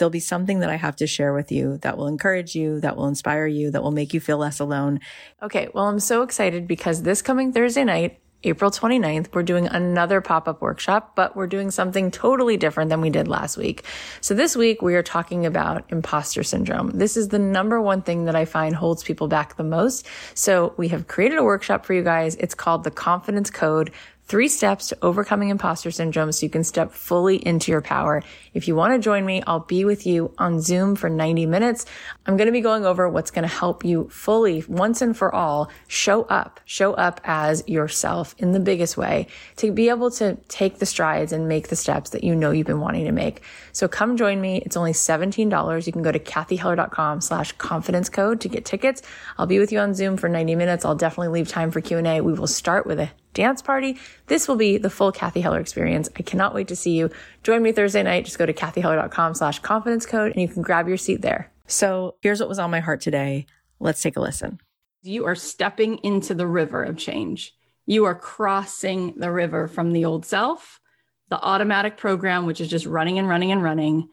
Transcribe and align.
there'll 0.00 0.10
be 0.10 0.18
something 0.18 0.58
that 0.60 0.70
I 0.70 0.76
have 0.76 0.96
to 0.96 1.06
share 1.06 1.32
with 1.32 1.52
you 1.52 1.78
that 1.82 1.96
will 1.96 2.08
encourage 2.08 2.56
you, 2.56 2.80
that 2.80 2.96
will 2.96 3.06
inspire 3.06 3.46
you, 3.46 3.70
that 3.70 3.82
will 3.82 3.92
make 3.92 4.12
you 4.12 4.18
feel 4.18 4.38
less 4.38 4.58
alone. 4.58 4.98
Okay, 5.40 5.68
well, 5.72 5.86
I'm 5.86 6.00
so 6.00 6.22
excited 6.22 6.66
because 6.66 7.02
this 7.02 7.22
coming 7.22 7.52
Thursday 7.52 7.84
night, 7.84 8.18
April 8.42 8.70
29th, 8.70 9.34
we're 9.34 9.42
doing 9.42 9.66
another 9.66 10.22
pop 10.22 10.48
up 10.48 10.62
workshop, 10.62 11.14
but 11.14 11.36
we're 11.36 11.46
doing 11.46 11.70
something 11.70 12.10
totally 12.10 12.56
different 12.56 12.88
than 12.88 13.02
we 13.02 13.10
did 13.10 13.28
last 13.28 13.58
week. 13.58 13.84
So 14.22 14.32
this 14.32 14.56
week 14.56 14.80
we 14.80 14.94
are 14.94 15.02
talking 15.02 15.44
about 15.44 15.84
imposter 15.90 16.42
syndrome. 16.42 16.90
This 16.94 17.18
is 17.18 17.28
the 17.28 17.38
number 17.38 17.82
one 17.82 18.00
thing 18.00 18.24
that 18.24 18.34
I 18.34 18.46
find 18.46 18.74
holds 18.74 19.04
people 19.04 19.28
back 19.28 19.56
the 19.56 19.62
most. 19.62 20.06
So 20.32 20.72
we 20.78 20.88
have 20.88 21.06
created 21.06 21.36
a 21.36 21.44
workshop 21.44 21.84
for 21.84 21.92
you 21.92 22.02
guys. 22.02 22.34
It's 22.36 22.54
called 22.54 22.84
the 22.84 22.90
confidence 22.90 23.50
code 23.50 23.92
three 24.30 24.46
steps 24.46 24.86
to 24.86 24.98
overcoming 25.02 25.48
imposter 25.48 25.90
syndrome 25.90 26.30
so 26.30 26.46
you 26.46 26.50
can 26.50 26.62
step 26.62 26.92
fully 26.92 27.34
into 27.36 27.72
your 27.72 27.80
power. 27.80 28.22
If 28.54 28.68
you 28.68 28.76
want 28.76 28.94
to 28.94 29.00
join 29.00 29.26
me, 29.26 29.42
I'll 29.44 29.58
be 29.58 29.84
with 29.84 30.06
you 30.06 30.32
on 30.38 30.60
Zoom 30.60 30.94
for 30.94 31.10
90 31.10 31.46
minutes. 31.46 31.84
I'm 32.26 32.36
going 32.36 32.46
to 32.46 32.52
be 32.52 32.60
going 32.60 32.86
over 32.86 33.08
what's 33.08 33.32
going 33.32 33.42
to 33.42 33.52
help 33.52 33.84
you 33.84 34.08
fully, 34.08 34.64
once 34.68 35.02
and 35.02 35.16
for 35.16 35.34
all, 35.34 35.68
show 35.88 36.22
up, 36.22 36.60
show 36.64 36.94
up 36.94 37.20
as 37.24 37.64
yourself 37.66 38.36
in 38.38 38.52
the 38.52 38.60
biggest 38.60 38.96
way 38.96 39.26
to 39.56 39.72
be 39.72 39.88
able 39.88 40.12
to 40.12 40.36
take 40.46 40.78
the 40.78 40.86
strides 40.86 41.32
and 41.32 41.48
make 41.48 41.66
the 41.66 41.74
steps 41.74 42.10
that 42.10 42.22
you 42.22 42.36
know 42.36 42.52
you've 42.52 42.68
been 42.68 42.78
wanting 42.78 43.06
to 43.06 43.12
make. 43.12 43.42
So 43.72 43.88
come 43.88 44.16
join 44.16 44.40
me. 44.40 44.62
It's 44.64 44.76
only 44.76 44.92
$17. 44.92 45.86
You 45.86 45.92
can 45.92 46.02
go 46.02 46.12
to 46.12 46.20
cathyheller.com 46.20 47.20
slash 47.20 47.50
confidence 47.52 48.08
code 48.08 48.40
to 48.42 48.48
get 48.48 48.64
tickets. 48.64 49.02
I'll 49.38 49.46
be 49.46 49.58
with 49.58 49.72
you 49.72 49.80
on 49.80 49.92
Zoom 49.92 50.16
for 50.16 50.28
90 50.28 50.54
minutes. 50.54 50.84
I'll 50.84 50.94
definitely 50.94 51.40
leave 51.40 51.48
time 51.48 51.72
for 51.72 51.80
Q&A. 51.80 52.20
We 52.20 52.32
will 52.32 52.46
start 52.46 52.86
with 52.86 53.00
a 53.00 53.10
dance 53.34 53.62
party. 53.62 53.98
This 54.26 54.48
will 54.48 54.56
be 54.56 54.78
the 54.78 54.90
full 54.90 55.12
Cathy 55.12 55.40
Heller 55.40 55.60
experience. 55.60 56.08
I 56.16 56.22
cannot 56.22 56.54
wait 56.54 56.68
to 56.68 56.76
see 56.76 56.96
you. 56.96 57.10
Join 57.42 57.62
me 57.62 57.72
Thursday 57.72 58.02
night. 58.02 58.24
Just 58.24 58.38
go 58.38 58.46
to 58.46 58.52
cathyheller.com 58.52 59.34
slash 59.34 59.58
confidence 59.60 60.06
code 60.06 60.32
and 60.32 60.40
you 60.40 60.48
can 60.48 60.62
grab 60.62 60.88
your 60.88 60.96
seat 60.96 61.22
there. 61.22 61.52
So 61.66 62.16
here's 62.20 62.40
what 62.40 62.48
was 62.48 62.58
on 62.58 62.70
my 62.70 62.80
heart 62.80 63.00
today. 63.00 63.46
Let's 63.78 64.02
take 64.02 64.16
a 64.16 64.20
listen. 64.20 64.60
You 65.02 65.24
are 65.26 65.34
stepping 65.34 65.98
into 65.98 66.34
the 66.34 66.46
river 66.46 66.82
of 66.82 66.96
change. 66.96 67.54
You 67.86 68.04
are 68.04 68.14
crossing 68.14 69.18
the 69.18 69.30
river 69.30 69.66
from 69.66 69.92
the 69.92 70.04
old 70.04 70.26
self, 70.26 70.80
the 71.28 71.40
automatic 71.40 71.96
program, 71.96 72.44
which 72.46 72.60
is 72.60 72.68
just 72.68 72.86
running 72.86 73.18
and 73.18 73.28
running 73.28 73.52
and 73.52 73.62
running, 73.62 74.08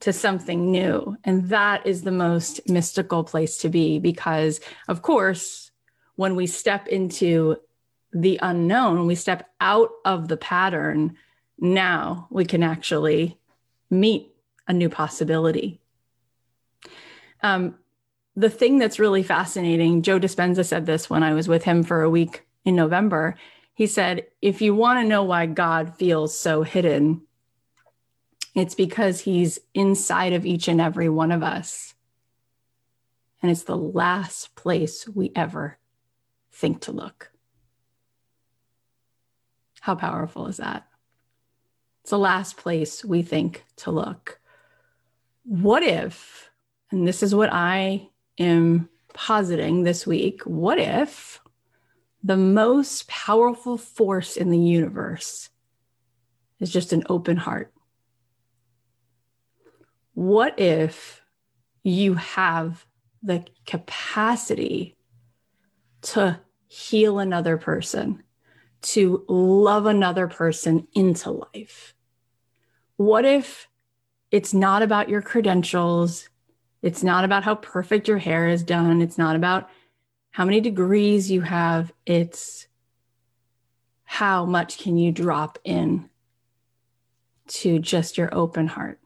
to 0.00 0.12
something 0.12 0.70
new. 0.70 1.16
And 1.24 1.48
that 1.50 1.86
is 1.86 2.02
the 2.02 2.12
most 2.12 2.68
mystical 2.68 3.24
place 3.24 3.58
to 3.58 3.68
be 3.68 3.98
because, 3.98 4.60
of 4.88 5.02
course, 5.02 5.70
when 6.16 6.36
we 6.36 6.46
step 6.46 6.86
into 6.88 7.56
the 8.20 8.38
unknown, 8.42 9.06
we 9.06 9.14
step 9.14 9.48
out 9.60 9.90
of 10.04 10.28
the 10.28 10.36
pattern, 10.36 11.16
now 11.58 12.28
we 12.30 12.44
can 12.44 12.62
actually 12.62 13.38
meet 13.90 14.32
a 14.66 14.72
new 14.72 14.88
possibility. 14.88 15.80
Um, 17.42 17.76
the 18.34 18.50
thing 18.50 18.78
that's 18.78 18.98
really 18.98 19.22
fascinating, 19.22 20.02
Joe 20.02 20.18
Dispenza 20.18 20.64
said 20.64 20.86
this 20.86 21.08
when 21.08 21.22
I 21.22 21.34
was 21.34 21.48
with 21.48 21.64
him 21.64 21.82
for 21.82 22.02
a 22.02 22.10
week 22.10 22.46
in 22.64 22.74
November. 22.74 23.36
He 23.74 23.86
said, 23.86 24.26
if 24.40 24.60
you 24.60 24.74
want 24.74 25.00
to 25.00 25.08
know 25.08 25.22
why 25.22 25.46
God 25.46 25.96
feels 25.96 26.38
so 26.38 26.62
hidden, 26.62 27.22
it's 28.54 28.74
because 28.74 29.20
he's 29.20 29.58
inside 29.74 30.32
of 30.32 30.46
each 30.46 30.68
and 30.68 30.80
every 30.80 31.08
one 31.08 31.30
of 31.30 31.42
us. 31.42 31.94
And 33.42 33.50
it's 33.50 33.64
the 33.64 33.76
last 33.76 34.54
place 34.54 35.06
we 35.06 35.30
ever 35.36 35.78
think 36.50 36.80
to 36.82 36.92
look. 36.92 37.30
How 39.86 39.94
powerful 39.94 40.48
is 40.48 40.56
that? 40.56 40.84
It's 42.00 42.10
the 42.10 42.18
last 42.18 42.56
place 42.56 43.04
we 43.04 43.22
think 43.22 43.64
to 43.76 43.92
look. 43.92 44.40
What 45.44 45.84
if, 45.84 46.50
and 46.90 47.06
this 47.06 47.22
is 47.22 47.32
what 47.32 47.50
I 47.52 48.08
am 48.36 48.88
positing 49.14 49.84
this 49.84 50.04
week, 50.04 50.42
what 50.42 50.80
if 50.80 51.40
the 52.24 52.36
most 52.36 53.06
powerful 53.06 53.78
force 53.78 54.36
in 54.36 54.50
the 54.50 54.58
universe 54.58 55.50
is 56.58 56.72
just 56.72 56.92
an 56.92 57.04
open 57.08 57.36
heart? 57.36 57.72
What 60.14 60.58
if 60.58 61.22
you 61.84 62.14
have 62.14 62.84
the 63.22 63.44
capacity 63.66 64.96
to 66.02 66.40
heal 66.66 67.20
another 67.20 67.56
person? 67.56 68.24
To 68.82 69.24
love 69.28 69.86
another 69.86 70.28
person 70.28 70.86
into 70.94 71.30
life? 71.54 71.94
What 72.96 73.24
if 73.24 73.68
it's 74.30 74.54
not 74.54 74.82
about 74.82 75.08
your 75.08 75.22
credentials? 75.22 76.28
It's 76.82 77.02
not 77.02 77.24
about 77.24 77.44
how 77.44 77.56
perfect 77.56 78.08
your 78.08 78.18
hair 78.18 78.48
is 78.48 78.62
done. 78.62 79.02
It's 79.02 79.18
not 79.18 79.36
about 79.36 79.68
how 80.30 80.44
many 80.44 80.60
degrees 80.60 81.30
you 81.30 81.40
have. 81.42 81.92
It's 82.04 82.66
how 84.04 84.46
much 84.46 84.78
can 84.78 84.96
you 84.96 85.12
drop 85.12 85.58
in 85.64 86.08
to 87.48 87.78
just 87.78 88.16
your 88.16 88.34
open 88.34 88.66
heart. 88.66 89.00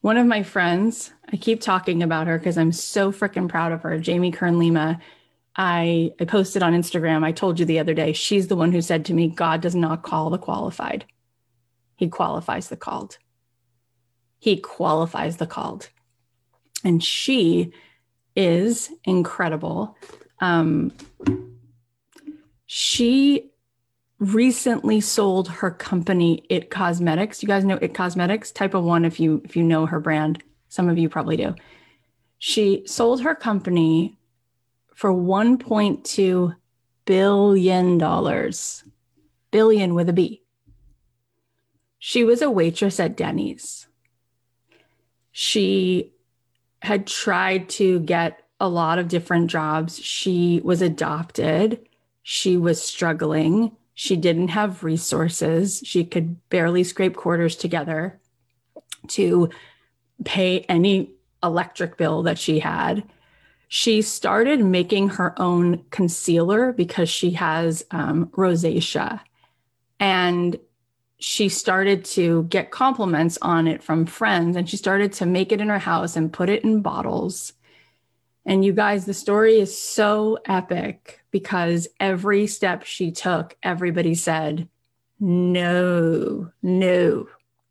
One 0.00 0.16
of 0.16 0.26
my 0.26 0.42
friends, 0.42 1.12
I 1.32 1.36
keep 1.36 1.60
talking 1.60 2.02
about 2.02 2.26
her 2.26 2.38
because 2.38 2.58
I'm 2.58 2.72
so 2.72 3.10
freaking 3.10 3.48
proud 3.48 3.72
of 3.72 3.82
her, 3.82 3.98
Jamie 3.98 4.32
Kern 4.32 4.58
Lima. 4.58 5.00
I, 5.56 6.12
I 6.20 6.24
posted 6.24 6.62
on 6.62 6.72
Instagram, 6.72 7.24
I 7.24 7.32
told 7.32 7.60
you 7.60 7.66
the 7.66 7.78
other 7.78 7.94
day, 7.94 8.12
she's 8.12 8.48
the 8.48 8.56
one 8.56 8.72
who 8.72 8.82
said 8.82 9.04
to 9.06 9.14
me, 9.14 9.28
God 9.28 9.60
does 9.60 9.74
not 9.74 10.02
call 10.02 10.30
the 10.30 10.38
qualified. 10.38 11.04
He 11.96 12.08
qualifies 12.08 12.68
the 12.68 12.76
called. 12.76 13.18
He 14.38 14.56
qualifies 14.56 15.36
the 15.36 15.46
called. 15.46 15.90
And 16.82 17.02
she 17.02 17.72
is 18.34 18.90
incredible. 19.04 19.96
Um, 20.40 20.92
she 22.66 23.50
recently 24.18 25.00
sold 25.00 25.48
her 25.48 25.70
company 25.70 26.44
IT 26.48 26.70
Cosmetics 26.70 27.42
you 27.42 27.48
guys 27.48 27.64
know 27.64 27.76
IT 27.82 27.94
Cosmetics 27.94 28.52
type 28.52 28.72
of 28.72 28.84
one 28.84 29.04
if 29.04 29.18
you 29.18 29.42
if 29.44 29.56
you 29.56 29.62
know 29.62 29.86
her 29.86 30.00
brand 30.00 30.42
some 30.68 30.88
of 30.88 30.96
you 30.96 31.08
probably 31.08 31.36
do 31.36 31.54
she 32.38 32.82
sold 32.86 33.20
her 33.22 33.34
company 33.34 34.16
for 34.94 35.12
1.2 35.12 36.56
billion 37.04 37.98
dollars. 37.98 38.84
Billion 39.50 39.94
with 39.94 40.08
a 40.08 40.12
B. 40.12 40.42
She 41.98 42.24
was 42.24 42.42
a 42.42 42.50
waitress 42.50 42.98
at 42.98 43.16
Denny's. 43.16 43.86
She 45.32 46.12
had 46.82 47.06
tried 47.06 47.68
to 47.70 48.00
get 48.00 48.42
a 48.60 48.68
lot 48.68 48.98
of 48.98 49.08
different 49.08 49.50
jobs. 49.50 49.98
She 49.98 50.60
was 50.64 50.82
adopted. 50.82 51.88
She 52.22 52.56
was 52.56 52.82
struggling. 52.82 53.76
She 53.94 54.16
didn't 54.16 54.48
have 54.48 54.84
resources. 54.84 55.82
She 55.84 56.04
could 56.04 56.48
barely 56.50 56.84
scrape 56.84 57.16
quarters 57.16 57.56
together 57.56 58.20
to 59.08 59.50
pay 60.24 60.60
any 60.60 61.12
electric 61.42 61.96
bill 61.96 62.22
that 62.24 62.38
she 62.38 62.58
had 62.58 63.04
she 63.76 64.02
started 64.02 64.64
making 64.64 65.08
her 65.08 65.34
own 65.36 65.82
concealer 65.90 66.72
because 66.72 67.08
she 67.08 67.32
has 67.32 67.84
um, 67.90 68.26
rosacea. 68.26 69.18
And 69.98 70.56
she 71.18 71.48
started 71.48 72.04
to 72.04 72.44
get 72.44 72.70
compliments 72.70 73.36
on 73.42 73.66
it 73.66 73.82
from 73.82 74.06
friends 74.06 74.56
and 74.56 74.70
she 74.70 74.76
started 74.76 75.12
to 75.14 75.26
make 75.26 75.50
it 75.50 75.60
in 75.60 75.70
her 75.70 75.80
house 75.80 76.14
and 76.14 76.32
put 76.32 76.50
it 76.50 76.62
in 76.62 76.82
bottles. 76.82 77.52
And 78.46 78.64
you 78.64 78.72
guys, 78.72 79.06
the 79.06 79.12
story 79.12 79.58
is 79.58 79.76
so 79.76 80.38
epic 80.46 81.24
because 81.32 81.88
every 81.98 82.46
step 82.46 82.84
she 82.84 83.10
took, 83.10 83.56
everybody 83.60 84.14
said, 84.14 84.68
no, 85.18 86.52
no. 86.62 87.26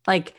Like, 0.06 0.34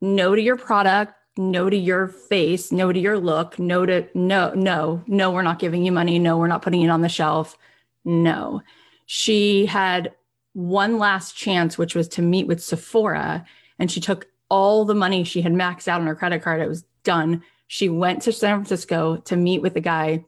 no 0.00 0.34
to 0.34 0.40
your 0.40 0.56
product, 0.56 1.12
no 1.36 1.68
to 1.68 1.76
your 1.76 2.08
face, 2.08 2.70
no 2.70 2.92
to 2.92 2.98
your 2.98 3.18
look, 3.18 3.58
no 3.58 3.84
to 3.86 4.06
no, 4.14 4.52
no, 4.54 5.02
no, 5.06 5.30
we're 5.30 5.42
not 5.42 5.58
giving 5.58 5.84
you 5.84 5.92
money. 5.92 6.18
No, 6.18 6.38
we're 6.38 6.46
not 6.46 6.62
putting 6.62 6.82
it 6.82 6.88
on 6.88 7.00
the 7.00 7.08
shelf. 7.08 7.56
No. 8.04 8.62
She 9.06 9.66
had 9.66 10.14
one 10.52 10.98
last 10.98 11.36
chance, 11.36 11.76
which 11.76 11.94
was 11.94 12.08
to 12.08 12.22
meet 12.22 12.46
with 12.46 12.62
Sephora. 12.62 13.44
And 13.78 13.90
she 13.90 14.00
took 14.00 14.28
all 14.48 14.84
the 14.84 14.94
money 14.94 15.24
she 15.24 15.42
had 15.42 15.52
maxed 15.52 15.88
out 15.88 16.00
on 16.00 16.06
her 16.06 16.14
credit 16.14 16.42
card. 16.42 16.60
It 16.60 16.68
was 16.68 16.84
done. 17.02 17.42
She 17.66 17.88
went 17.88 18.22
to 18.22 18.32
San 18.32 18.56
Francisco 18.56 19.16
to 19.16 19.36
meet 19.36 19.62
with 19.62 19.74
the 19.74 19.80
guy, 19.80 20.24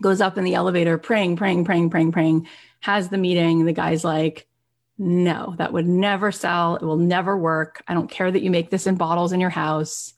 goes 0.00 0.20
up 0.20 0.38
in 0.38 0.44
the 0.44 0.54
elevator, 0.54 0.96
praying, 0.96 1.36
praying, 1.36 1.64
praying, 1.64 1.90
praying, 1.90 2.12
praying, 2.12 2.48
has 2.80 3.10
the 3.10 3.18
meeting. 3.18 3.66
The 3.66 3.72
guy's 3.72 4.04
like, 4.04 4.46
no, 4.96 5.54
that 5.58 5.72
would 5.72 5.86
never 5.86 6.32
sell. 6.32 6.76
It 6.76 6.82
will 6.82 6.96
never 6.96 7.36
work. 7.36 7.82
I 7.86 7.94
don't 7.94 8.10
care 8.10 8.30
that 8.30 8.42
you 8.42 8.50
make 8.50 8.70
this 8.70 8.86
in 8.86 8.94
bottles 8.94 9.32
in 9.32 9.40
your 9.40 9.50
house. 9.50 10.13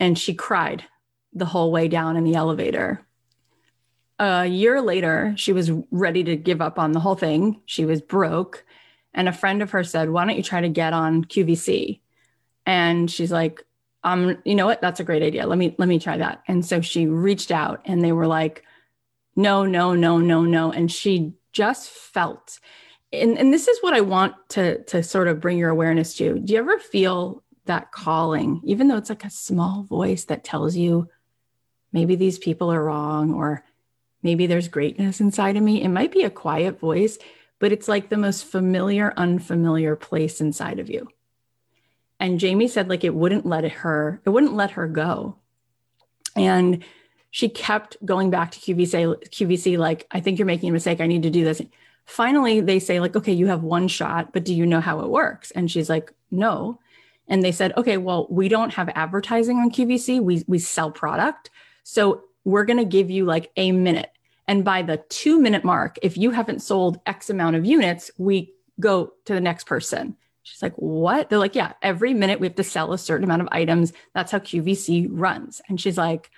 And 0.00 0.18
she 0.18 0.34
cried 0.34 0.84
the 1.32 1.44
whole 1.44 1.72
way 1.72 1.88
down 1.88 2.16
in 2.16 2.24
the 2.24 2.34
elevator. 2.34 3.00
A 4.18 4.46
year 4.46 4.80
later, 4.80 5.34
she 5.36 5.52
was 5.52 5.70
ready 5.90 6.22
to 6.24 6.36
give 6.36 6.60
up 6.60 6.78
on 6.78 6.92
the 6.92 7.00
whole 7.00 7.16
thing. 7.16 7.60
She 7.66 7.84
was 7.84 8.00
broke. 8.00 8.64
And 9.12 9.28
a 9.28 9.32
friend 9.32 9.62
of 9.62 9.70
hers 9.70 9.90
said, 9.90 10.10
Why 10.10 10.24
don't 10.24 10.36
you 10.36 10.42
try 10.42 10.60
to 10.60 10.68
get 10.68 10.92
on 10.92 11.24
QVC? 11.24 12.00
And 12.66 13.10
she's 13.10 13.32
like, 13.32 13.62
um, 14.04 14.36
you 14.44 14.54
know 14.54 14.66
what? 14.66 14.80
That's 14.80 15.00
a 15.00 15.04
great 15.04 15.22
idea. 15.22 15.46
Let 15.46 15.58
me 15.58 15.74
let 15.78 15.88
me 15.88 15.98
try 15.98 16.18
that. 16.18 16.42
And 16.46 16.64
so 16.64 16.80
she 16.80 17.06
reached 17.06 17.50
out 17.50 17.80
and 17.86 18.04
they 18.04 18.12
were 18.12 18.26
like, 18.26 18.62
no, 19.34 19.64
no, 19.64 19.94
no, 19.94 20.18
no, 20.18 20.42
no. 20.42 20.70
And 20.70 20.92
she 20.92 21.32
just 21.52 21.88
felt 21.88 22.58
and, 23.12 23.38
and 23.38 23.52
this 23.52 23.68
is 23.68 23.78
what 23.80 23.94
I 23.94 24.00
want 24.00 24.34
to 24.50 24.82
to 24.84 25.02
sort 25.02 25.28
of 25.28 25.40
bring 25.40 25.58
your 25.58 25.70
awareness 25.70 26.14
to. 26.16 26.38
Do 26.38 26.52
you 26.52 26.58
ever 26.58 26.78
feel 26.78 27.42
that 27.66 27.92
calling, 27.92 28.60
even 28.64 28.88
though 28.88 28.96
it's 28.96 29.08
like 29.08 29.24
a 29.24 29.30
small 29.30 29.82
voice 29.82 30.24
that 30.24 30.44
tells 30.44 30.76
you 30.76 31.08
maybe 31.92 32.16
these 32.16 32.38
people 32.38 32.72
are 32.72 32.82
wrong 32.82 33.32
or 33.32 33.64
maybe 34.22 34.46
there's 34.46 34.68
greatness 34.68 35.20
inside 35.20 35.56
of 35.56 35.62
me? 35.62 35.82
It 35.82 35.88
might 35.88 36.12
be 36.12 36.22
a 36.22 36.30
quiet 36.30 36.78
voice, 36.78 37.18
but 37.58 37.72
it's 37.72 37.88
like 37.88 38.08
the 38.08 38.16
most 38.16 38.44
familiar, 38.44 39.12
unfamiliar 39.16 39.96
place 39.96 40.40
inside 40.40 40.78
of 40.78 40.90
you. 40.90 41.08
And 42.20 42.38
Jamie 42.38 42.68
said, 42.68 42.88
like, 42.88 43.04
it 43.04 43.14
wouldn't 43.14 43.44
let 43.44 43.64
her, 43.64 44.20
it 44.24 44.30
wouldn't 44.30 44.54
let 44.54 44.72
her 44.72 44.86
go. 44.86 45.36
And 46.36 46.84
she 47.30 47.48
kept 47.48 47.96
going 48.04 48.30
back 48.30 48.52
to 48.52 48.60
QVC, 48.60 49.30
QVC, 49.30 49.78
like, 49.78 50.06
I 50.10 50.20
think 50.20 50.38
you're 50.38 50.46
making 50.46 50.70
a 50.70 50.72
mistake. 50.72 51.00
I 51.00 51.06
need 51.06 51.24
to 51.24 51.30
do 51.30 51.44
this 51.44 51.60
finally 52.04 52.60
they 52.60 52.78
say 52.78 53.00
like 53.00 53.16
okay 53.16 53.32
you 53.32 53.46
have 53.46 53.62
one 53.62 53.88
shot 53.88 54.32
but 54.32 54.44
do 54.44 54.54
you 54.54 54.66
know 54.66 54.80
how 54.80 55.00
it 55.00 55.08
works 55.08 55.50
and 55.52 55.70
she's 55.70 55.88
like 55.88 56.12
no 56.30 56.78
and 57.28 57.42
they 57.42 57.52
said 57.52 57.72
okay 57.76 57.96
well 57.96 58.26
we 58.30 58.48
don't 58.48 58.74
have 58.74 58.88
advertising 58.94 59.58
on 59.58 59.70
QVC 59.70 60.20
we 60.20 60.44
we 60.46 60.58
sell 60.58 60.90
product. 60.90 61.50
So 61.82 62.24
we're 62.44 62.64
going 62.64 62.78
to 62.78 62.84
give 62.84 63.10
you 63.10 63.24
like 63.24 63.50
a 63.56 63.72
minute. 63.72 64.10
And 64.46 64.64
by 64.64 64.82
the 64.82 64.98
2 65.08 65.40
minute 65.40 65.64
mark 65.64 65.98
if 66.02 66.16
you 66.16 66.30
haven't 66.30 66.62
sold 66.62 66.98
x 67.06 67.30
amount 67.30 67.56
of 67.56 67.64
units 67.64 68.10
we 68.18 68.52
go 68.80 69.12
to 69.24 69.34
the 69.34 69.40
next 69.40 69.64
person. 69.64 70.16
She's 70.42 70.62
like 70.62 70.74
what? 70.74 71.30
They're 71.30 71.38
like 71.38 71.54
yeah 71.54 71.72
every 71.82 72.14
minute 72.14 72.40
we 72.40 72.46
have 72.46 72.56
to 72.56 72.64
sell 72.64 72.92
a 72.92 72.98
certain 72.98 73.24
amount 73.24 73.42
of 73.42 73.48
items. 73.52 73.92
That's 74.14 74.32
how 74.32 74.38
QVC 74.38 75.08
runs. 75.10 75.62
And 75.68 75.80
she's 75.80 75.98
like 75.98 76.30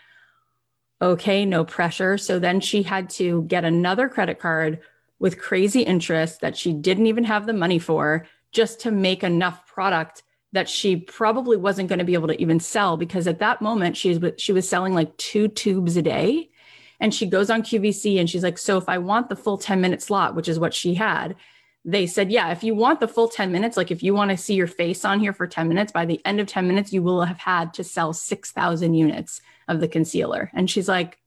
okay 1.03 1.45
no 1.45 1.65
pressure. 1.65 2.17
So 2.17 2.39
then 2.39 2.61
she 2.61 2.83
had 2.83 3.11
to 3.11 3.43
get 3.43 3.65
another 3.65 4.09
credit 4.09 4.39
card 4.39 4.81
with 5.19 5.41
crazy 5.41 5.83
interest 5.83 6.41
that 6.41 6.57
she 6.57 6.73
didn't 6.73 7.07
even 7.07 7.25
have 7.25 7.47
the 7.47 7.53
money 7.53 7.79
for 7.79 8.27
just 8.53 8.81
to 8.81 8.91
make 8.91 9.23
enough 9.23 9.67
product 9.67 10.23
that 10.53 10.69
she 10.69 10.97
probably 10.97 11.57
wasn't 11.57 11.89
going 11.89 11.99
to 11.99 12.05
be 12.05 12.15
able 12.15 12.29
to 12.29 12.41
even 12.41 12.61
sell 12.61 12.97
because 12.97 13.27
at 13.27 13.41
that 13.41 13.61
moment 13.61 13.97
she 13.97 14.17
was 14.17 14.33
she 14.39 14.53
was 14.53 14.69
selling 14.69 14.95
like 14.95 15.17
two 15.17 15.49
tubes 15.49 15.97
a 15.97 16.03
day. 16.03 16.51
And 16.99 17.13
she 17.13 17.27
goes 17.27 17.51
on 17.51 17.63
QVC 17.63 18.19
and 18.19 18.29
she's 18.29 18.43
like 18.43 18.57
so 18.57 18.79
if 18.79 18.89
I 18.89 18.99
want 18.99 19.29
the 19.29 19.37
full 19.37 19.59
10 19.59 19.81
minute 19.81 20.03
slot 20.03 20.35
which 20.35 20.49
is 20.49 20.59
what 20.59 20.73
she 20.73 20.95
had 20.95 21.37
they 21.85 22.07
said 22.07 22.33
yeah 22.33 22.51
if 22.51 22.65
you 22.65 22.75
want 22.75 23.01
the 23.01 23.07
full 23.07 23.29
10 23.29 23.53
minutes 23.53 23.77
like 23.77 23.91
if 23.91 24.03
you 24.03 24.13
want 24.13 24.31
to 24.31 24.37
see 24.37 24.55
your 24.55 24.67
face 24.67 25.05
on 25.05 25.21
here 25.21 25.33
for 25.33 25.47
10 25.47 25.69
minutes 25.69 25.93
by 25.93 26.05
the 26.05 26.21
end 26.25 26.41
of 26.41 26.47
10 26.47 26.67
minutes 26.67 26.93
you 26.93 27.03
will 27.03 27.23
have 27.23 27.39
had 27.39 27.73
to 27.75 27.85
sell 27.85 28.13
6000 28.13 28.95
units 28.95 29.41
of 29.69 29.81
the 29.81 29.89
concealer. 29.89 30.51
And 30.53 30.71
she's 30.71 30.89
like 30.89 31.19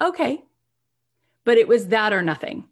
okay. 0.00 0.42
But 1.44 1.58
it 1.58 1.68
was 1.68 1.88
that 1.88 2.12
or 2.12 2.22
nothing. 2.22 2.64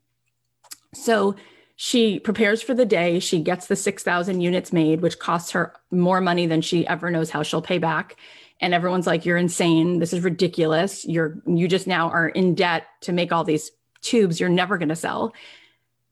So 0.94 1.37
she 1.80 2.19
prepares 2.19 2.60
for 2.60 2.75
the 2.75 2.84
day. 2.84 3.20
She 3.20 3.38
gets 3.38 3.69
the 3.69 3.76
6,000 3.76 4.40
units 4.40 4.72
made, 4.72 5.00
which 5.00 5.20
costs 5.20 5.52
her 5.52 5.72
more 5.92 6.20
money 6.20 6.44
than 6.44 6.60
she 6.60 6.84
ever 6.88 7.08
knows 7.08 7.30
how 7.30 7.44
she'll 7.44 7.62
pay 7.62 7.78
back. 7.78 8.16
And 8.60 8.75
everyone's 8.75 9.06
like, 9.06 9.25
you're 9.25 9.36
insane. 9.36 10.00
This 10.00 10.12
is 10.12 10.25
ridiculous. 10.25 11.06
You're, 11.06 11.40
you 11.46 11.69
just 11.69 11.86
now 11.86 12.10
are 12.10 12.30
in 12.30 12.56
debt 12.56 12.88
to 13.02 13.12
make 13.12 13.30
all 13.30 13.44
these 13.44 13.70
tubes 14.00 14.40
you're 14.40 14.48
never 14.48 14.76
going 14.76 14.88
to 14.88 14.96
sell. 14.96 15.32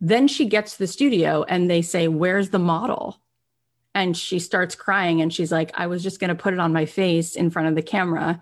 Then 0.00 0.28
she 0.28 0.46
gets 0.46 0.74
to 0.74 0.78
the 0.78 0.86
studio 0.86 1.42
and 1.48 1.68
they 1.68 1.82
say, 1.82 2.06
Where's 2.06 2.50
the 2.50 2.60
model? 2.60 3.20
And 3.92 4.16
she 4.16 4.38
starts 4.38 4.76
crying 4.76 5.20
and 5.20 5.34
she's 5.34 5.50
like, 5.50 5.72
I 5.74 5.88
was 5.88 6.00
just 6.00 6.20
going 6.20 6.28
to 6.28 6.40
put 6.40 6.54
it 6.54 6.60
on 6.60 6.72
my 6.72 6.86
face 6.86 7.34
in 7.34 7.50
front 7.50 7.66
of 7.66 7.74
the 7.74 7.82
camera. 7.82 8.40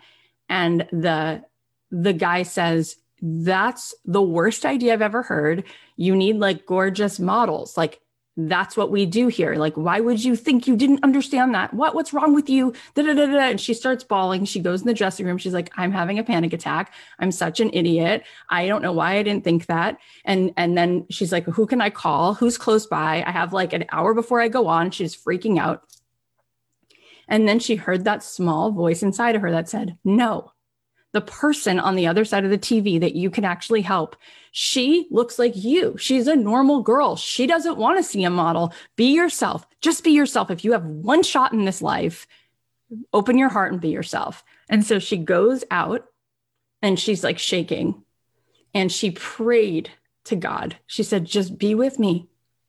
And 0.51 0.87
the, 0.93 1.43
the 1.91 2.13
guy 2.13 2.43
says, 2.43 2.97
that's 3.27 3.95
the 4.05 4.21
worst 4.21 4.67
idea 4.67 4.93
I've 4.93 5.01
ever 5.01 5.23
heard. 5.23 5.65
You 5.97 6.15
need 6.15 6.37
like 6.37 6.67
gorgeous 6.67 7.19
models. 7.19 7.75
Like 7.75 8.03
that's 8.37 8.77
what 8.77 8.91
we 8.91 9.07
do 9.07 9.29
here. 9.29 9.55
Like, 9.55 9.77
why 9.77 10.01
would 10.01 10.23
you 10.23 10.37
think 10.37 10.67
you 10.67 10.77
didn't 10.77 11.03
understand 11.03 11.55
that? 11.55 11.73
What 11.73 11.95
what's 11.95 12.13
wrong 12.13 12.35
with 12.35 12.51
you? 12.51 12.75
Da, 12.95 13.03
da, 13.03 13.15
da, 13.15 13.27
da. 13.27 13.39
And 13.39 13.61
she 13.61 13.73
starts 13.73 14.05
bawling. 14.05 14.45
She 14.45 14.61
goes 14.61 14.83
in 14.83 14.87
the 14.87 14.93
dressing 14.93 15.25
room. 15.25 15.39
She's 15.39 15.55
like, 15.55 15.73
I'm 15.77 15.91
having 15.91 16.19
a 16.19 16.25
panic 16.25 16.53
attack. 16.53 16.93
I'm 17.19 17.33
such 17.33 17.61
an 17.61 17.71
idiot. 17.73 18.25
I 18.51 18.67
don't 18.67 18.83
know 18.83 18.93
why 18.93 19.17
I 19.17 19.23
didn't 19.23 19.45
think 19.45 19.67
that. 19.67 19.97
And 20.27 20.53
and 20.59 20.77
then 20.77 21.07
she's 21.09 21.33
like, 21.33 21.45
who 21.45 21.67
can 21.67 21.81
I 21.81 21.89
call? 21.89 22.35
Who's 22.35 22.59
close 22.59 22.87
by? 22.87 23.25
I 23.27 23.31
have 23.31 23.55
like 23.55 23.73
an 23.73 23.87
hour 23.91 24.13
before 24.13 24.43
I 24.43 24.49
go 24.49 24.67
on. 24.67 24.91
She's 24.91 25.17
freaking 25.17 25.59
out. 25.59 25.83
And 27.27 27.49
then 27.49 27.59
she 27.59 27.77
heard 27.77 28.05
that 28.05 28.23
small 28.23 28.71
voice 28.71 29.03
inside 29.03 29.35
of 29.35 29.41
her 29.41 29.51
that 29.53 29.71
said, 29.71 29.97
No, 30.05 30.53
the 31.15 31.21
person 31.21 31.79
on 31.79 31.95
the 31.95 32.09
other 32.09 32.25
side 32.25 32.45
of 32.45 32.51
the 32.51 32.59
TV 32.59 32.99
that 32.99 33.15
you 33.15 33.31
can 33.31 33.45
actually 33.45 33.83
help. 33.83 34.17
She 34.51 35.07
looks 35.13 35.39
like 35.39 35.53
you. 35.55 35.97
She's 35.97 36.27
a 36.27 36.35
normal 36.35 36.83
girl. 36.83 37.15
She 37.15 37.47
doesn't 37.47 37.79
want 37.79 37.99
to 37.99 38.03
see 38.03 38.25
a 38.25 38.31
model. 38.31 38.75
Be 38.97 39.15
yourself. 39.15 39.65
Just 39.81 40.03
be 40.03 40.11
yourself. 40.11 40.51
If 40.51 40.65
you 40.65 40.73
have 40.73 40.85
one 40.85 41.23
shot 41.23 41.53
in 41.53 41.65
this 41.65 41.81
life, 41.81 42.27
open 43.13 43.39
your 43.39 43.49
heart 43.49 43.71
and 43.71 43.81
be 43.81 43.91
yourself. 43.91 44.43
And 44.69 44.85
so 44.85 44.99
she 44.99 45.17
goes 45.17 45.63
out 45.71 46.05
and 46.83 46.99
she's 46.99 47.23
like 47.23 47.39
shaking 47.39 48.03
and 48.75 48.91
she 48.91 49.13
prayed 49.13 49.91
to 50.25 50.35
God. 50.35 50.77
She 50.89 51.05
said, 51.05 51.27
Just 51.27 51.59
be 51.59 51.77
with 51.77 52.01
me. 52.01 52.27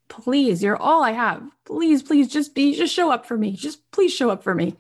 Please, 0.07 0.61
you're 0.61 0.77
all 0.77 1.03
I 1.03 1.13
have. 1.13 1.41
Please, 1.65 2.03
please, 2.03 2.27
just 2.27 2.53
be, 2.53 2.75
just 2.75 2.93
show 2.93 3.09
up 3.09 3.25
for 3.25 3.35
me. 3.35 3.53
Just 3.53 3.89
please 3.89 4.13
show 4.13 4.29
up 4.29 4.43
for 4.43 4.53
me. 4.53 4.75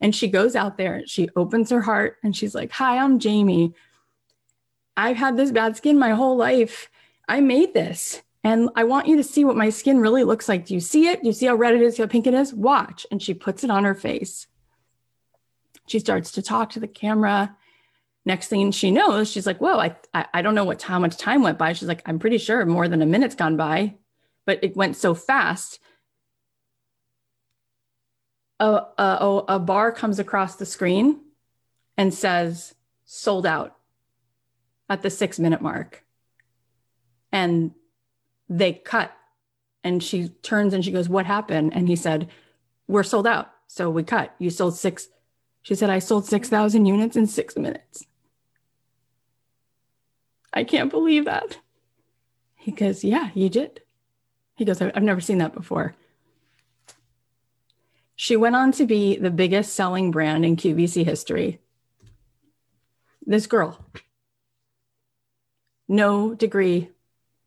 And 0.00 0.14
she 0.14 0.28
goes 0.28 0.54
out 0.54 0.76
there, 0.76 1.02
she 1.06 1.28
opens 1.36 1.70
her 1.70 1.80
heart, 1.80 2.18
and 2.22 2.36
she's 2.36 2.54
like, 2.54 2.70
Hi, 2.72 2.98
I'm 2.98 3.18
Jamie. 3.18 3.74
I've 4.96 5.16
had 5.16 5.36
this 5.36 5.50
bad 5.50 5.76
skin 5.76 5.98
my 5.98 6.10
whole 6.10 6.36
life. 6.36 6.90
I 7.28 7.40
made 7.40 7.74
this. 7.74 8.22
And 8.44 8.70
I 8.76 8.84
want 8.84 9.08
you 9.08 9.16
to 9.16 9.24
see 9.24 9.44
what 9.44 9.56
my 9.56 9.70
skin 9.70 9.98
really 9.98 10.22
looks 10.22 10.48
like. 10.48 10.66
Do 10.66 10.74
you 10.74 10.80
see 10.80 11.08
it? 11.08 11.20
Do 11.20 11.26
you 11.26 11.32
see 11.32 11.46
how 11.46 11.56
red 11.56 11.74
it 11.74 11.82
is, 11.82 11.98
how 11.98 12.06
pink 12.06 12.26
it 12.26 12.34
is? 12.34 12.54
Watch. 12.54 13.04
And 13.10 13.20
she 13.20 13.34
puts 13.34 13.64
it 13.64 13.70
on 13.70 13.84
her 13.84 13.94
face. 13.94 14.46
She 15.86 15.98
starts 15.98 16.32
to 16.32 16.42
talk 16.42 16.70
to 16.70 16.80
the 16.80 16.88
camera. 16.88 17.56
Next 18.24 18.48
thing 18.48 18.72
she 18.72 18.90
knows, 18.90 19.30
she's 19.30 19.46
like, 19.46 19.58
Whoa, 19.58 19.78
I, 19.78 19.96
I, 20.12 20.26
I 20.34 20.42
don't 20.42 20.54
know 20.54 20.64
what 20.64 20.82
how 20.82 20.98
much 20.98 21.16
time 21.16 21.42
went 21.42 21.58
by. 21.58 21.72
She's 21.72 21.88
like, 21.88 22.02
I'm 22.06 22.18
pretty 22.18 22.38
sure 22.38 22.64
more 22.66 22.88
than 22.88 23.02
a 23.02 23.06
minute's 23.06 23.34
gone 23.34 23.56
by, 23.56 23.94
but 24.44 24.62
it 24.62 24.76
went 24.76 24.96
so 24.96 25.14
fast 25.14 25.78
a, 28.58 28.82
a, 28.98 29.44
a 29.48 29.58
bar 29.58 29.92
comes 29.92 30.18
across 30.18 30.56
the 30.56 30.66
screen 30.66 31.20
and 31.96 32.12
says 32.12 32.74
sold 33.04 33.46
out 33.46 33.76
at 34.88 35.02
the 35.02 35.10
six 35.10 35.38
minute 35.38 35.60
mark. 35.60 36.04
And 37.32 37.72
they 38.48 38.72
cut. 38.72 39.12
And 39.84 40.02
she 40.02 40.28
turns 40.28 40.74
and 40.74 40.84
she 40.84 40.92
goes, 40.92 41.08
What 41.08 41.26
happened? 41.26 41.72
And 41.74 41.88
he 41.88 41.96
said, 41.96 42.28
We're 42.88 43.02
sold 43.02 43.26
out. 43.26 43.50
So 43.66 43.90
we 43.90 44.02
cut. 44.02 44.34
You 44.38 44.50
sold 44.50 44.76
six. 44.76 45.08
She 45.62 45.74
said, 45.74 45.90
I 45.90 45.98
sold 45.98 46.26
6,000 46.26 46.86
units 46.86 47.16
in 47.16 47.26
six 47.26 47.56
minutes. 47.56 48.04
I 50.52 50.62
can't 50.62 50.92
believe 50.92 51.24
that. 51.24 51.58
He 52.54 52.70
goes, 52.70 53.04
Yeah, 53.04 53.30
you 53.34 53.48
did. 53.48 53.80
He 54.56 54.64
goes, 54.64 54.80
I've 54.80 55.02
never 55.02 55.20
seen 55.20 55.38
that 55.38 55.54
before. 55.54 55.94
She 58.18 58.34
went 58.34 58.56
on 58.56 58.72
to 58.72 58.86
be 58.86 59.16
the 59.16 59.30
biggest 59.30 59.74
selling 59.74 60.10
brand 60.10 60.44
in 60.46 60.56
QVC 60.56 61.04
history. 61.04 61.60
This 63.26 63.46
girl, 63.46 63.78
no 65.86 66.34
degree, 66.34 66.90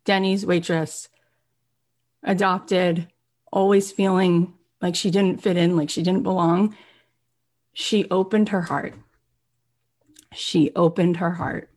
Denny's 0.05 0.45
waitress, 0.45 1.09
adopted, 2.21 3.07
always 3.51 3.91
feeling 3.91 4.53
like 4.79 4.95
she 4.95 5.09
didn't 5.09 5.41
fit 5.41 5.57
in, 5.57 5.75
like 5.75 5.89
she 5.89 6.03
didn't 6.03 6.23
belong. 6.23 6.75
She 7.73 8.07
opened 8.11 8.49
her 8.49 8.61
heart. 8.61 8.93
She 10.33 10.71
opened 10.75 11.17
her 11.17 11.31
heart. 11.31 11.71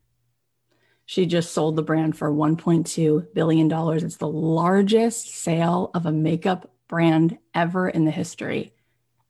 She 1.07 1.25
just 1.25 1.53
sold 1.53 1.77
the 1.77 1.83
brand 1.83 2.17
for 2.17 2.31
$1.2 2.31 3.33
billion. 3.33 3.73
It's 4.05 4.17
the 4.17 4.29
largest 4.29 5.29
sale 5.29 5.91
of 5.95 6.05
a 6.05 6.13
makeup 6.13 6.71
brand 6.89 7.39
ever 7.55 7.89
in 7.89 8.05
the 8.05 8.11
history 8.11 8.75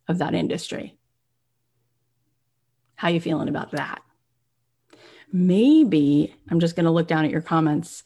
of 0.08 0.18
that 0.18 0.34
industry. 0.34 0.96
How 2.94 3.08
you 3.08 3.20
feeling 3.20 3.48
about 3.48 3.72
that? 3.72 4.02
Maybe 5.32 6.34
I'm 6.50 6.60
just 6.60 6.76
going 6.76 6.84
to 6.84 6.90
look 6.90 7.08
down 7.08 7.24
at 7.24 7.30
your 7.30 7.40
comments. 7.40 8.04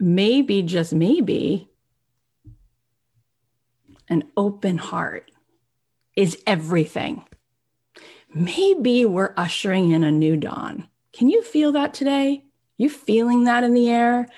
Maybe 0.00 0.62
just 0.62 0.92
maybe 0.92 1.68
an 4.08 4.24
open 4.36 4.78
heart 4.78 5.30
is 6.16 6.42
everything. 6.46 7.24
Maybe 8.34 9.04
we're 9.04 9.34
ushering 9.36 9.90
in 9.90 10.04
a 10.04 10.10
new 10.10 10.36
dawn. 10.36 10.88
Can 11.12 11.28
you 11.28 11.42
feel 11.42 11.72
that 11.72 11.92
today? 11.94 12.44
You 12.78 12.88
feeling 12.88 13.44
that 13.44 13.64
in 13.64 13.74
the 13.74 13.90
air? 13.90 14.28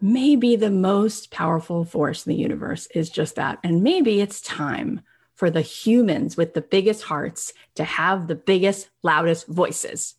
Maybe 0.00 0.56
the 0.56 0.70
most 0.70 1.30
powerful 1.30 1.84
force 1.84 2.26
in 2.26 2.32
the 2.32 2.38
universe 2.38 2.88
is 2.94 3.08
just 3.08 3.36
that. 3.36 3.58
And 3.62 3.82
maybe 3.82 4.20
it's 4.20 4.40
time 4.40 5.00
for 5.42 5.50
the 5.50 5.60
humans 5.60 6.36
with 6.36 6.54
the 6.54 6.60
biggest 6.60 7.02
hearts 7.02 7.52
to 7.74 7.82
have 7.82 8.28
the 8.28 8.34
biggest, 8.36 8.88
loudest 9.02 9.48
voices. 9.48 10.14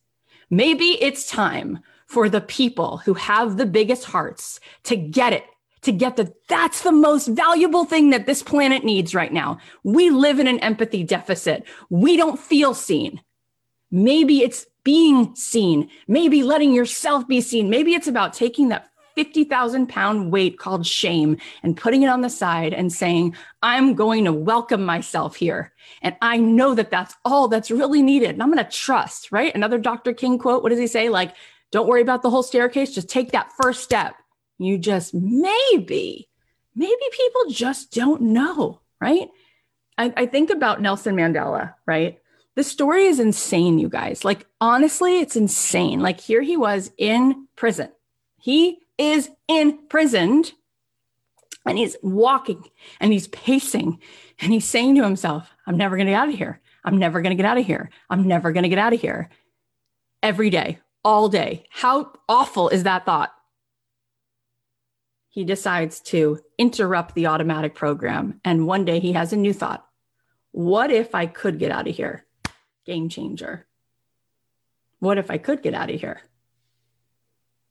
Maybe 0.50 1.02
it's 1.02 1.32
time 1.32 1.80
for 2.08 2.28
the 2.28 2.42
people 2.42 2.98
who 2.98 3.14
have 3.14 3.56
the 3.56 3.66
biggest 3.66 4.04
hearts 4.04 4.60
to 4.84 4.98
get 4.98 5.32
it 5.32 5.46
to 5.84 5.94
get 5.94 6.18
that 6.18 6.34
that's 6.50 6.82
the 6.82 6.92
most 6.92 7.28
valuable 7.28 7.86
thing 7.86 8.10
that 8.10 8.26
this 8.26 8.44
planet 8.44 8.84
needs 8.84 9.16
right 9.16 9.32
now. 9.32 9.60
We 9.86 10.10
live 10.10 10.40
in 10.40 10.48
an 10.48 10.60
empathy 10.60 11.06
deficit. 11.06 11.64
We 11.90 12.18
don't 12.18 12.38
feel 12.38 12.74
seen. 12.74 13.22
Maybe 13.92 14.44
it's 14.44 14.66
being 14.84 15.34
seen, 15.38 15.90
maybe 16.06 16.44
letting 16.44 16.74
yourself 16.74 17.26
be 17.30 17.40
seen. 17.40 17.70
Maybe 17.70 17.94
it's 17.94 18.10
about 18.10 18.34
taking 18.34 18.68
that 18.70 18.90
50,000 19.16 19.88
pound 19.88 20.32
weight 20.32 20.58
called 20.58 20.86
shame 20.86 21.38
and 21.62 21.78
putting 21.78 22.04
it 22.04 22.08
on 22.08 22.22
the 22.22 22.30
side 22.30 22.74
and 22.74 22.92
saying, 22.92 23.36
I'm 23.62 23.94
going 23.94 24.26
to 24.26 24.34
welcome 24.34 24.84
myself 24.86 25.36
here. 25.36 25.74
And 26.02 26.16
I 26.22 26.38
know 26.38 26.76
that 26.76 26.92
that's 26.92 27.16
all 27.26 27.48
that's 27.48 27.72
really 27.72 28.02
needed. 28.02 28.32
And 28.32 28.44
I'm 28.44 28.52
going 28.52 28.64
to 28.64 28.72
trust, 28.72 29.32
right? 29.32 29.54
Another 29.54 29.78
Dr. 29.78 30.14
King 30.14 30.38
quote. 30.38 30.64
What 30.64 30.70
does 30.70 30.80
he 30.80 30.88
say? 30.88 31.10
Like, 31.10 31.36
don't 31.72 31.88
worry 31.88 32.02
about 32.02 32.22
the 32.22 32.30
whole 32.30 32.44
staircase. 32.44 32.94
Just 32.94 33.10
take 33.10 33.32
that 33.32 33.52
first 33.62 33.84
step. 33.84 34.16
You 34.58 34.78
just 34.78 35.14
maybe, 35.14 36.30
maybe 36.76 37.02
people 37.12 37.50
just 37.50 37.92
don't 37.92 38.22
know, 38.22 38.80
right? 39.00 39.30
I, 39.98 40.14
I 40.16 40.26
think 40.26 40.50
about 40.50 40.82
Nelson 40.82 41.16
Mandela, 41.16 41.74
right? 41.86 42.20
The 42.56 42.64
story 42.64 43.06
is 43.06 43.20
insane, 43.20 43.80
you 43.80 43.90
guys. 43.90 44.24
Like, 44.24 44.46
honestly, 44.62 45.20
it's 45.20 45.36
insane. 45.36 46.00
Like, 46.00 46.20
here 46.20 46.42
he 46.42 46.56
was 46.56 46.92
in 46.98 47.48
prison. 47.56 47.90
He 48.38 48.83
is 48.98 49.30
imprisoned 49.48 50.54
and 51.66 51.78
he's 51.78 51.96
walking 52.02 52.64
and 53.00 53.12
he's 53.12 53.28
pacing 53.30 54.00
and 54.40 54.52
he's 54.52 54.66
saying 54.66 54.96
to 54.96 55.04
himself, 55.04 55.50
I'm 55.66 55.78
never 55.78 55.96
going 55.96 56.08
to 56.08 56.12
get 56.12 56.20
out 56.20 56.30
of 56.30 56.36
here. 56.36 56.62
I'm 56.86 56.98
never 56.98 57.22
going 57.22 57.36
to 57.36 57.42
get 57.42 57.50
out 57.50 57.58
of 57.58 57.66
here. 57.66 57.90
I'm 58.10 58.28
never 58.28 58.52
going 58.52 58.64
to 58.64 58.70
get 58.70 58.78
out 58.78 58.94
of 58.94 59.02
here. 59.02 59.30
Every 60.22 60.50
day, 60.50 60.80
all 61.04 61.30
day. 61.30 61.66
How 61.70 62.14
awful 62.28 62.70
is 62.70 62.84
that 62.84 63.06
thought? 63.06 63.34
he 65.34 65.44
decides 65.44 66.00
to 66.00 66.38
interrupt 66.60 67.16
the 67.16 67.26
automatic 67.26 67.74
program. 67.74 68.40
And 68.46 68.68
one 68.68 68.86
day 68.86 69.00
he 69.00 69.14
has 69.14 69.34
a 69.34 69.36
new 69.36 69.52
thought 69.52 69.84
What 70.52 70.92
if 70.92 71.16
I 71.16 71.26
could 71.26 71.58
get 71.58 71.72
out 71.72 71.88
of 71.88 71.96
here? 71.96 72.24
Game 72.86 73.10
changer. 73.10 73.66
What 75.00 75.18
if 75.18 75.32
I 75.32 75.40
could 75.40 75.64
get 75.64 75.74
out 75.74 75.90
of 75.90 76.00
here? 76.00 76.22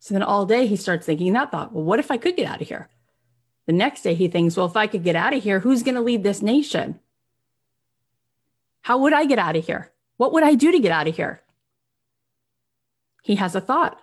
So 0.02 0.14
then 0.14 0.24
all 0.24 0.46
day 0.46 0.66
he 0.66 0.74
starts 0.74 1.06
thinking 1.06 1.32
that 1.34 1.52
thought 1.52 1.72
Well, 1.72 1.84
what 1.84 2.00
if 2.00 2.10
I 2.10 2.16
could 2.16 2.34
get 2.34 2.48
out 2.48 2.60
of 2.60 2.66
here? 2.66 2.88
The 3.66 3.72
next 3.72 4.02
day 4.02 4.14
he 4.14 4.26
thinks, 4.26 4.56
Well, 4.56 4.66
if 4.66 4.76
I 4.76 4.88
could 4.88 5.04
get 5.04 5.14
out 5.14 5.32
of 5.32 5.44
here, 5.44 5.60
who's 5.60 5.84
going 5.84 5.94
to 5.94 6.00
lead 6.00 6.24
this 6.24 6.42
nation? 6.42 6.98
How 8.80 8.98
would 8.98 9.12
I 9.12 9.26
get 9.26 9.38
out 9.38 9.54
of 9.54 9.64
here? 9.64 9.92
What 10.16 10.32
would 10.32 10.42
I 10.42 10.56
do 10.56 10.72
to 10.72 10.80
get 10.80 10.90
out 10.90 11.06
of 11.06 11.14
here? 11.14 11.40
He 13.22 13.36
has 13.36 13.54
a 13.54 13.60
thought. 13.60 13.96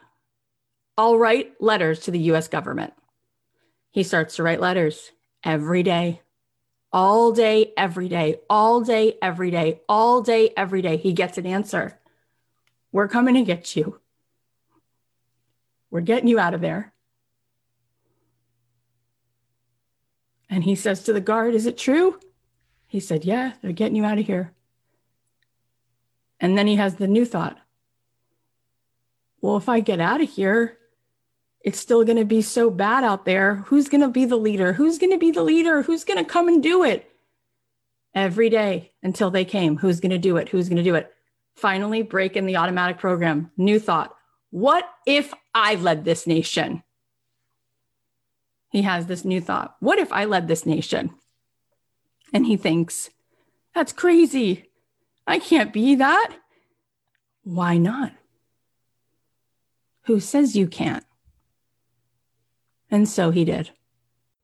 I'll 0.98 1.18
write 1.18 1.62
letters 1.62 2.00
to 2.01 2.12
the 2.12 2.32
US 2.32 2.48
government. 2.48 2.94
He 3.91 4.03
starts 4.03 4.38
to 4.38 4.44
write 4.44 4.62
letters 4.62 5.12
every 5.44 5.84
day, 5.84 6.22
all 6.94 7.34
day, 7.34 7.74
every 7.75 8.08
day, 8.08 8.38
all 8.50 8.79
day, 8.79 9.18
every 9.22 9.51
day, 9.51 9.82
all 9.89 10.22
day, 10.22 10.53
every 10.56 10.82
day. 10.82 10.96
He 10.96 11.12
gets 11.12 11.38
an 11.38 11.46
answer. 11.46 12.00
We're 12.94 13.10
coming 13.10 13.36
to 13.36 13.41
get 13.41 13.75
you. 13.75 14.00
We're 15.91 16.01
getting 16.01 16.27
you 16.27 16.39
out 16.39 16.53
of 16.53 16.62
there. 16.62 16.93
And 20.50 20.63
he 20.63 20.75
says 20.75 21.03
to 21.03 21.13
the 21.13 21.22
guard, 21.22 21.53
Is 21.53 21.65
it 21.65 21.77
true? 21.77 22.19
He 22.88 23.00
said, 23.00 23.24
Yeah, 23.25 23.53
they're 23.62 23.72
getting 23.72 23.96
you 23.96 24.05
out 24.05 24.17
of 24.17 24.25
here. 24.25 24.53
And 26.39 26.58
then 26.58 26.67
he 26.67 26.77
has 26.77 26.96
the 26.96 27.08
new 27.08 27.25
thought 27.25 27.58
Well, 29.41 29.58
if 29.58 29.69
I 29.69 29.79
get 29.79 30.00
out 30.00 30.22
of 30.22 30.29
here, 30.29 30.77
it's 31.62 31.79
still 31.79 32.03
going 32.05 32.17
to 32.17 32.25
be 32.25 32.41
so 32.41 32.69
bad 32.69 33.03
out 33.03 33.25
there. 33.25 33.55
Who's 33.67 33.89
going 33.89 34.01
to 34.01 34.08
be 34.08 34.25
the 34.25 34.38
leader? 34.38 34.74
Who's 34.74 34.98
going 34.98 35.12
to 35.12 35.17
be 35.17 35.31
the 35.31 35.43
leader? 35.43 35.81
Who's 35.81 36.05
going 36.05 36.24
to 36.24 36.29
come 36.29 36.48
and 36.48 36.63
do 36.63 36.84
it? 36.84 37.05
Every 38.15 38.50
day 38.50 38.93
until 39.03 39.29
they 39.29 39.46
came. 39.46 39.77
Who's 39.77 40.00
going 40.00 40.12
to 40.12 40.17
do 40.17 40.38
it? 40.38 40.50
Who's 40.50 40.67
going 40.67 40.77
to 40.77 40.84
do 40.84 40.96
it? 40.96 41.13
Finally, 41.55 42.03
break 42.03 42.38
in 42.38 42.46
the 42.46 42.55
automatic 42.55 42.98
program. 42.98 43.51
New 43.58 43.79
thought. 43.79 44.15
What 44.51 44.89
if 45.06 45.34
I 45.53 45.75
led 45.75 46.06
this 46.06 46.25
nation? 46.25 46.84
He 48.72 48.84
has 48.84 49.08
this 49.08 49.25
new 49.25 49.41
thought. 49.41 49.75
What 49.79 50.00
if 50.00 50.12
I 50.12 50.25
led 50.25 50.48
this 50.48 50.65
nation? 50.65 51.12
And 52.34 52.46
he 52.46 52.58
thinks, 52.58 53.10
that's 53.74 53.94
crazy. 53.94 54.70
I 55.25 55.39
can't 55.39 55.74
be 55.74 55.96
that. 55.96 56.36
Why 57.44 57.77
not? 57.77 58.13
Who 60.03 60.20
says 60.20 60.56
you 60.56 60.68
can't? 60.68 61.06
And 62.91 63.08
so 63.08 63.32
he 63.32 63.46
did. 63.46 63.72